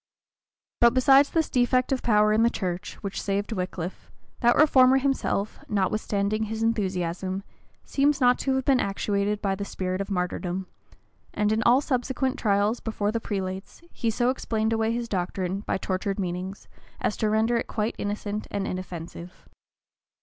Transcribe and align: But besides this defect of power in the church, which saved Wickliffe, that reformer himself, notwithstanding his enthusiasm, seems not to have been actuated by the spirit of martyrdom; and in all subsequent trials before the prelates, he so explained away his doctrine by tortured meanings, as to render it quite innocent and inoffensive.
But 0.79 0.95
besides 0.95 1.29
this 1.29 1.47
defect 1.51 1.91
of 1.91 2.01
power 2.01 2.33
in 2.33 2.41
the 2.41 2.49
church, 2.49 2.95
which 3.03 3.21
saved 3.21 3.51
Wickliffe, 3.51 4.09
that 4.39 4.55
reformer 4.55 4.97
himself, 4.97 5.59
notwithstanding 5.69 6.45
his 6.45 6.63
enthusiasm, 6.63 7.43
seems 7.83 8.19
not 8.19 8.39
to 8.39 8.55
have 8.55 8.65
been 8.65 8.79
actuated 8.79 9.43
by 9.43 9.53
the 9.53 9.63
spirit 9.63 10.01
of 10.01 10.09
martyrdom; 10.09 10.65
and 11.35 11.51
in 11.51 11.61
all 11.61 11.81
subsequent 11.81 12.39
trials 12.39 12.79
before 12.79 13.11
the 13.11 13.21
prelates, 13.21 13.83
he 13.93 14.09
so 14.09 14.31
explained 14.31 14.73
away 14.73 14.91
his 14.91 15.07
doctrine 15.07 15.59
by 15.59 15.77
tortured 15.77 16.19
meanings, 16.19 16.67
as 16.99 17.15
to 17.17 17.29
render 17.29 17.55
it 17.55 17.67
quite 17.67 17.93
innocent 17.99 18.47
and 18.49 18.67
inoffensive. 18.67 19.47